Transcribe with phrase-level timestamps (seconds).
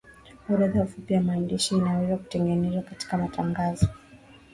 [0.53, 3.87] orodha fupi ya maandishi inaweza kutengenezwa katika matangazo